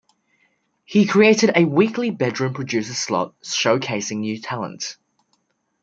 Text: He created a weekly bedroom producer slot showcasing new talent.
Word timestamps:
He 0.83 1.05
created 1.05 1.51
a 1.55 1.65
weekly 1.65 2.09
bedroom 2.09 2.55
producer 2.55 2.95
slot 2.95 3.35
showcasing 3.43 4.17
new 4.21 4.39
talent. 4.41 4.97